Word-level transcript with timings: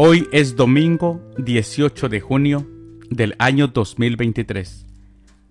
Hoy 0.00 0.28
es 0.30 0.54
domingo 0.54 1.20
18 1.38 2.08
de 2.08 2.20
junio 2.20 2.64
del 3.10 3.34
año 3.40 3.66
2023, 3.66 4.86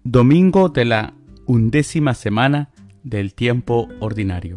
domingo 0.06 0.70
de 0.70 0.86
la 0.86 1.14
undécima 1.46 2.14
semana 2.14 2.70
del 3.04 3.34
tiempo 3.34 3.90
ordinario. 4.00 4.56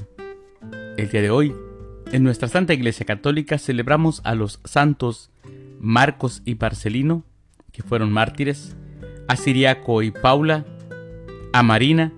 El 0.97 1.09
día 1.11 1.23
de 1.23 1.31
hoy, 1.31 1.53
en 2.13 2.23
nuestra 2.23 2.47
Santa 2.47 2.73
Iglesia 2.73 3.05
Católica 3.05 3.59
celebramos 3.59 4.21
a 4.23 4.37
los 4.37 4.61
santos 4.63 5.33
Marcos 5.81 6.43
y 6.45 6.55
Marcelino, 6.55 7.25
que 7.73 7.83
fueron 7.83 8.13
mártires, 8.13 8.77
a 9.27 9.35
Siriaco 9.35 10.03
y 10.03 10.13
Paula, 10.13 10.67
a 11.53 11.65
Marina, 11.65 12.13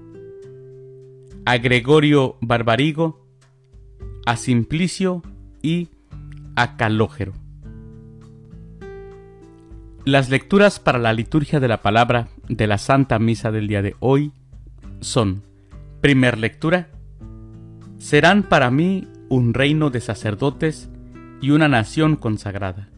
a 1.47 1.57
Gregorio 1.57 2.37
Barbarigo, 2.43 3.27
a 4.27 4.37
Simplicio 4.37 5.23
y 5.63 5.89
a 6.55 6.77
Calógero. 6.77 7.42
Las 10.05 10.31
lecturas 10.31 10.81
para 10.81 10.99
la 10.99 11.13
liturgia 11.13 11.61
de 11.61 11.69
la 11.69 11.81
palabra 11.81 12.27
de 12.49 12.67
la 12.67 12.79
Santa 12.79 13.21
Misa 13.21 13.53
del 13.53 13.69
día 13.69 13.83
de 13.83 13.95
hoy 14.01 14.33
son, 15.01 15.45
primer 16.01 16.39
lectura, 16.39 16.89
serán 17.99 18.43
para 18.43 18.73
mí 18.73 19.07
un 19.29 19.55
reino 19.55 19.91
de 19.91 20.01
sacerdotes 20.01 20.91
y 21.41 21.51
una 21.51 21.69
nación 21.69 22.17
consagrada. 22.17 22.89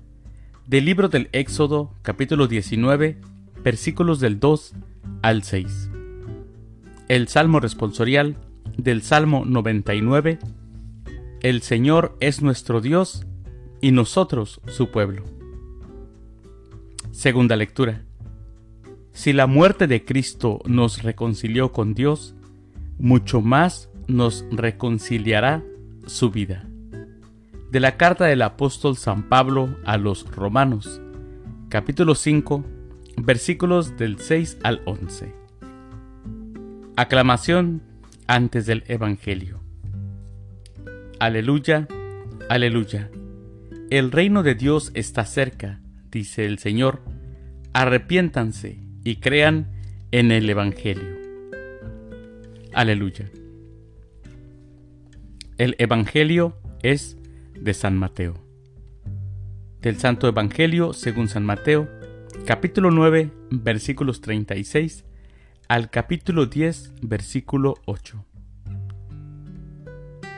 Del 0.67 0.87
libro 0.87 1.11
del 1.11 1.29
Éxodo, 1.33 1.93
capítulo 2.01 2.47
19, 2.47 3.19
versículos 3.63 4.19
del 4.19 4.41
2 4.41 4.73
al 5.21 5.43
6. 5.43 5.91
El 7.09 7.29
Salmo 7.29 7.61
responsorial 7.61 8.39
del 8.79 9.03
Salmo 9.03 9.45
99. 9.45 10.39
El 11.43 11.61
Señor 11.61 12.17
es 12.21 12.41
nuestro 12.41 12.81
Dios 12.81 13.27
y 13.83 13.93
nosotros 13.93 14.63
su 14.69 14.91
pueblo. 14.91 15.34
Segunda 17.15 17.55
lectura. 17.55 18.03
Si 19.13 19.33
la 19.33 19.47
muerte 19.47 19.87
de 19.87 20.05
Cristo 20.05 20.61
nos 20.67 21.05
reconcilió 21.05 21.71
con 21.71 21.95
Dios, 21.95 22.35
mucho 22.99 23.41
más 23.41 23.89
nos 24.09 24.45
reconciliará 24.51 25.63
su 26.07 26.33
vida. 26.33 26.69
De 27.71 27.79
la 27.79 27.97
carta 27.97 28.25
del 28.25 28.43
apóstol 28.43 28.97
San 28.97 29.29
Pablo 29.29 29.77
a 29.85 29.97
los 29.97 30.29
Romanos, 30.35 31.01
capítulo 31.69 32.17
5, 32.17 32.65
versículos 33.19 33.97
del 33.97 34.19
6 34.19 34.59
al 34.65 34.83
11. 34.85 35.33
Aclamación 36.97 37.81
antes 38.27 38.67
del 38.67 38.83
Evangelio. 38.89 39.61
Aleluya, 41.21 41.87
aleluya. 42.51 43.09
El 43.89 44.11
reino 44.11 44.43
de 44.43 44.57
Dios 44.57 44.91
está 44.95 45.25
cerca 45.25 45.81
dice 46.15 46.47
el 46.47 46.59
Señor, 46.59 47.03
arrepiéntanse 47.75 48.79
y 49.03 49.17
crean 49.17 49.73
en 50.13 50.31
el 50.31 50.49
Evangelio. 50.49 51.19
Aleluya. 52.73 53.31
El 55.59 55.75
Evangelio 55.79 56.57
es 56.83 57.19
de 57.61 57.75
San 57.75 57.99
Mateo. 57.99 58.35
Del 59.83 59.99
Santo 59.99 60.29
Evangelio 60.29 60.93
según 60.93 61.29
San 61.29 61.45
Mateo, 61.45 61.91
capítulo 62.47 62.91
9, 62.91 63.31
versículos 63.51 64.21
36 64.21 65.05
al 65.67 65.91
capítulo 65.91 66.47
10, 66.47 66.93
versículo 67.03 67.75
8. 67.87 68.25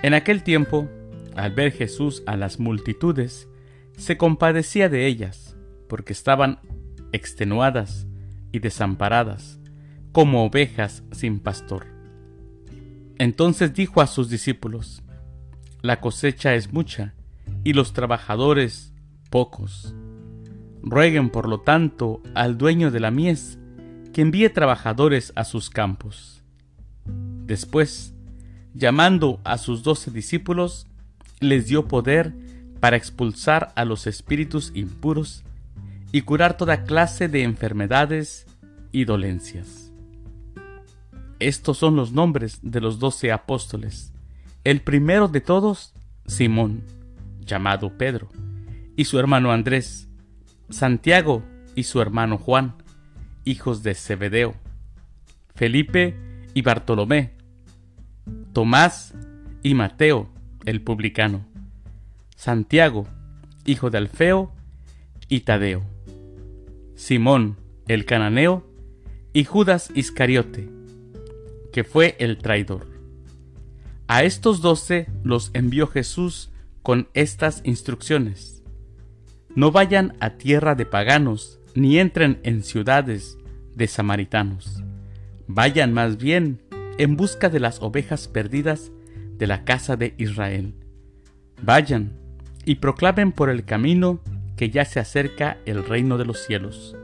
En 0.03 0.15
aquel 0.15 0.43
tiempo, 0.43 0.89
al 1.35 1.53
ver 1.53 1.73
Jesús 1.73 2.23
a 2.27 2.37
las 2.37 2.59
multitudes, 2.61 3.49
se 3.97 4.17
compadecía 4.17 4.89
de 4.89 5.07
ellas 5.07 5.56
porque 5.89 6.13
estaban 6.13 6.59
extenuadas 7.13 8.07
y 8.53 8.59
desamparadas, 8.59 9.59
como 10.13 10.45
ovejas 10.45 11.03
sin 11.13 11.41
pastor. 11.41 11.87
Entonces 13.19 13.75
dijo 13.75 14.01
a 14.01 14.07
sus 14.07 14.29
discípulos, 14.29 15.03
La 15.83 16.01
cosecha 16.01 16.55
es 16.55 16.73
mucha, 16.73 17.15
y 17.65 17.73
los 17.73 17.93
trabajadores 17.93 18.93
pocos. 19.31 19.95
Rueguen, 20.83 21.31
por 21.31 21.49
lo 21.49 21.61
tanto, 21.61 22.23
al 22.35 22.59
dueño 22.59 22.91
de 22.91 23.01
la 23.01 23.11
mies, 23.11 23.59
que 24.13 24.23
envíe 24.23 24.49
trabajadores 24.49 25.33
a 25.35 25.45
sus 25.45 25.69
campos. 25.69 26.43
Después, 27.45 28.15
llamando 28.75 29.41
a 29.45 29.59
sus 29.59 29.83
doce 29.83 30.11
discípulos, 30.11 30.87
les 31.41 31.67
dio 31.67 31.89
poder 31.89 32.35
para 32.81 32.97
expulsar 32.97 33.73
a 33.75 33.85
los 33.85 34.07
espíritus 34.07 34.71
impuros 34.75 35.45
y 36.17 36.23
curar 36.23 36.57
toda 36.57 36.85
clase 36.85 37.29
de 37.29 37.43
enfermedades 37.43 38.47
y 38.91 39.05
dolencias. 39.05 39.93
Estos 41.41 41.77
son 41.77 41.95
los 41.95 42.13
nombres 42.13 42.59
de 42.63 42.81
los 42.81 42.99
doce 42.99 43.33
apóstoles. 43.33 44.15
El 44.65 44.81
primero 44.81 45.29
de 45.29 45.43
todos, 45.43 45.93
Simón, 46.27 46.85
llamado 47.41 47.99
Pedro, 47.99 48.31
y 48.97 49.05
su 49.05 49.19
hermano 49.19 49.53
Andrés, 49.53 50.09
Santiago 50.71 51.43
y 51.75 51.83
su 51.83 52.01
hermano 52.01 52.39
Juan, 52.39 52.77
hijos 53.45 53.83
de 53.83 53.95
Zebedeo, 53.95 54.55
Felipe 55.55 56.17
y 56.55 56.63
Bartolomé, 56.63 57.35
Tomás 58.55 59.13
y 59.63 59.75
Mateo, 59.75 60.31
el 60.65 60.81
publicano, 60.81 61.45
Santiago, 62.37 63.07
hijo 63.67 63.91
de 63.91 63.99
Alfeo, 63.99 64.55
y 65.29 65.41
Tadeo. 65.41 65.96
Simón 66.97 67.57
el 67.89 68.07
cananeo 68.07 68.67
y 69.33 69.45
Judas 69.45 69.93
Iscariote, 69.95 70.69
que 71.73 71.85
fue 71.85 72.17
el 72.19 72.39
traidor. 72.39 72.87
A 74.09 74.25
estos 74.25 74.63
doce 74.63 75.07
los 75.23 75.51
envió 75.53 75.87
Jesús 75.87 76.51
con 76.83 77.09
estas 77.13 77.61
instrucciones. 77.65 78.63
No 79.55 79.73
vayan 79.73 80.17
a 80.21 80.31
tierra 80.31 80.75
de 80.75 80.87
paganos, 80.87 81.61
ni 81.75 81.99
entren 81.99 82.41
en 82.45 82.63
ciudades 82.63 83.37
de 83.75 83.89
samaritanos. 83.89 84.83
Vayan 85.47 85.93
más 85.93 86.17
bien 86.17 86.63
en 86.99 87.17
busca 87.17 87.51
de 87.51 87.61
las 87.61 87.83
ovejas 87.83 88.27
perdidas 88.27 88.91
de 89.37 89.47
la 89.47 89.65
casa 89.65 89.97
de 89.97 90.15
Israel. 90.17 90.75
Vayan 91.63 92.13
y 92.65 92.77
proclamen 92.77 93.33
por 93.33 93.51
el 93.51 93.65
camino 93.67 94.21
que 94.57 94.71
ya 94.71 94.85
se 94.85 95.01
acerca 95.01 95.59
el 95.67 95.85
reino 95.85 96.19
de 96.19 96.25
los 96.25 96.45
cielos. 96.45 96.97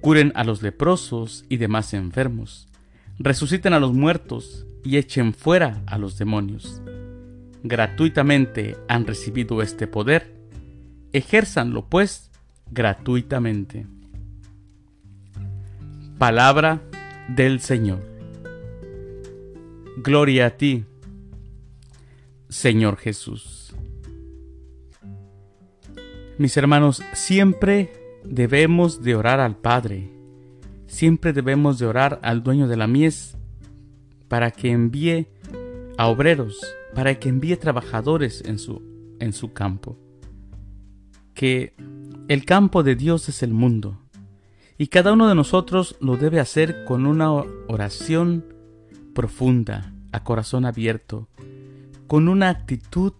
Curen 0.00 0.32
a 0.34 0.44
los 0.44 0.62
leprosos 0.62 1.44
y 1.48 1.56
demás 1.56 1.94
enfermos, 1.94 2.68
resuciten 3.18 3.72
a 3.72 3.80
los 3.80 3.92
muertos 3.92 4.66
y 4.84 4.98
echen 4.98 5.32
fuera 5.32 5.82
a 5.86 5.98
los 5.98 6.18
demonios. 6.18 6.82
Gratuitamente 7.62 8.76
han 8.88 9.06
recibido 9.06 9.62
este 9.62 9.86
poder, 9.86 10.34
ejérzanlo 11.12 11.88
pues 11.88 12.30
gratuitamente. 12.70 13.86
Palabra 16.18 16.82
del 17.28 17.60
Señor. 17.60 18.00
Gloria 19.96 20.46
a 20.46 20.50
ti, 20.50 20.84
Señor 22.50 22.98
Jesús. 22.98 23.63
Mis 26.36 26.56
hermanos, 26.56 27.00
siempre 27.12 27.92
debemos 28.24 29.02
de 29.02 29.14
orar 29.14 29.38
al 29.38 29.56
Padre, 29.56 30.10
siempre 30.88 31.32
debemos 31.32 31.78
de 31.78 31.86
orar 31.86 32.18
al 32.24 32.42
dueño 32.42 32.66
de 32.66 32.76
la 32.76 32.88
mies 32.88 33.36
para 34.26 34.50
que 34.50 34.72
envíe 34.72 35.28
a 35.96 36.08
obreros, 36.08 36.60
para 36.92 37.20
que 37.20 37.28
envíe 37.28 37.56
trabajadores 37.56 38.42
en 38.44 38.58
su, 38.58 38.82
en 39.20 39.32
su 39.32 39.52
campo. 39.52 39.96
Que 41.34 41.74
el 42.26 42.44
campo 42.44 42.82
de 42.82 42.96
Dios 42.96 43.28
es 43.28 43.44
el 43.44 43.52
mundo 43.52 44.00
y 44.76 44.88
cada 44.88 45.12
uno 45.12 45.28
de 45.28 45.36
nosotros 45.36 45.94
lo 46.00 46.16
debe 46.16 46.40
hacer 46.40 46.84
con 46.84 47.06
una 47.06 47.30
oración 47.68 48.44
profunda, 49.14 49.94
a 50.10 50.24
corazón 50.24 50.64
abierto, 50.64 51.28
con 52.08 52.26
una 52.26 52.48
actitud 52.48 53.12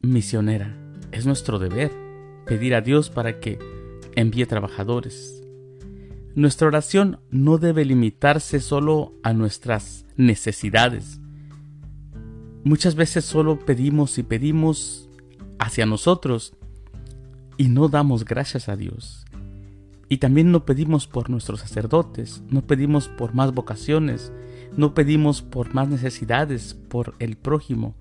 misionera. 0.00 0.74
Es 1.10 1.26
nuestro 1.26 1.58
deber 1.58 2.11
pedir 2.46 2.74
a 2.74 2.80
Dios 2.80 3.10
para 3.10 3.40
que 3.40 3.58
envíe 4.14 4.46
trabajadores. 4.46 5.42
Nuestra 6.34 6.66
oración 6.66 7.20
no 7.30 7.58
debe 7.58 7.84
limitarse 7.84 8.60
solo 8.60 9.12
a 9.22 9.32
nuestras 9.32 10.06
necesidades. 10.16 11.20
Muchas 12.64 12.94
veces 12.94 13.24
solo 13.24 13.58
pedimos 13.58 14.16
y 14.18 14.22
pedimos 14.22 15.10
hacia 15.58 15.84
nosotros 15.84 16.54
y 17.58 17.68
no 17.68 17.88
damos 17.88 18.24
gracias 18.24 18.68
a 18.68 18.76
Dios. 18.76 19.26
Y 20.08 20.18
también 20.18 20.52
no 20.52 20.64
pedimos 20.64 21.06
por 21.06 21.30
nuestros 21.30 21.60
sacerdotes, 21.60 22.42
no 22.48 22.62
pedimos 22.62 23.08
por 23.08 23.34
más 23.34 23.52
vocaciones, 23.52 24.32
no 24.76 24.94
pedimos 24.94 25.42
por 25.42 25.74
más 25.74 25.88
necesidades, 25.88 26.74
por 26.88 27.14
el 27.18 27.36
prójimo. 27.36 27.94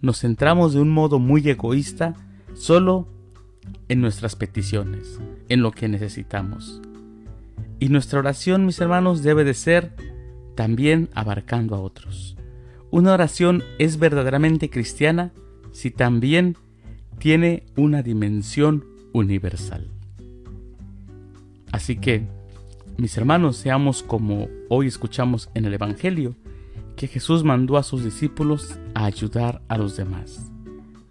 Nos 0.00 0.20
centramos 0.20 0.72
de 0.72 0.80
un 0.80 0.90
modo 0.90 1.18
muy 1.18 1.48
egoísta 1.48 2.14
solo 2.54 3.08
en 3.88 4.00
nuestras 4.00 4.36
peticiones, 4.36 5.20
en 5.48 5.62
lo 5.62 5.70
que 5.72 5.88
necesitamos. 5.88 6.80
Y 7.78 7.88
nuestra 7.88 8.18
oración, 8.18 8.66
mis 8.66 8.80
hermanos, 8.80 9.22
debe 9.22 9.44
de 9.44 9.54
ser 9.54 9.92
también 10.54 11.10
abarcando 11.14 11.76
a 11.76 11.80
otros. 11.80 12.36
Una 12.90 13.12
oración 13.12 13.62
es 13.78 13.98
verdaderamente 13.98 14.70
cristiana 14.70 15.32
si 15.72 15.90
también 15.90 16.56
tiene 17.18 17.64
una 17.76 18.02
dimensión 18.02 18.84
universal. 19.12 19.88
Así 21.72 21.96
que, 21.96 22.26
mis 22.96 23.16
hermanos, 23.18 23.56
seamos 23.56 24.02
como 24.02 24.48
hoy 24.68 24.86
escuchamos 24.86 25.50
en 25.54 25.66
el 25.66 25.74
Evangelio, 25.74 26.34
que 26.96 27.06
Jesús 27.06 27.44
mandó 27.44 27.76
a 27.76 27.82
sus 27.82 28.02
discípulos 28.02 28.78
a 28.94 29.04
ayudar 29.04 29.60
a 29.68 29.76
los 29.76 29.96
demás, 29.96 30.50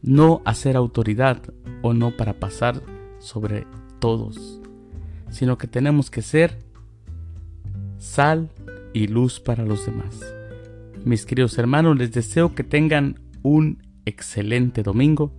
no 0.06 0.42
a 0.46 0.54
ser 0.54 0.78
autoridad 0.78 1.42
o 1.82 1.94
no 1.94 2.16
para 2.16 2.40
pasar 2.40 2.82
sobre 3.20 3.66
todos, 4.00 4.62
sino 5.30 5.58
que 5.58 5.68
tenemos 5.68 6.12
que 6.12 6.22
ser 6.22 6.60
sal 7.98 8.52
y 8.94 9.08
luz 9.08 9.40
para 9.40 9.66
los 9.66 9.86
demás. 9.86 10.24
Mis 11.04 11.26
queridos 11.26 11.58
hermanos, 11.58 11.98
les 11.98 12.12
deseo 12.12 12.54
que 12.54 12.64
tengan 12.64 13.20
un 13.42 13.84
excelente 14.06 14.84
domingo. 14.84 15.34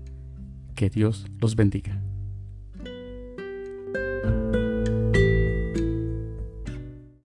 Que 0.74 0.90
Dios 0.90 1.26
los 1.40 1.56
bendiga. 1.56 2.05